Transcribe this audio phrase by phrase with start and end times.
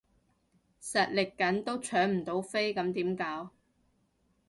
[0.81, 3.51] 實力緊都搶唔到飛咁點搞？